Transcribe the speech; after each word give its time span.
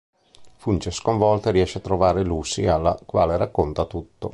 Fugge 0.57 0.89
sconvolta 0.89 1.49
e 1.49 1.51
riesce 1.51 1.77
a 1.77 1.81
trovare 1.81 2.23
Lucy 2.23 2.65
alla 2.65 2.97
quale 3.05 3.37
racconta 3.37 3.85
tutto. 3.85 4.29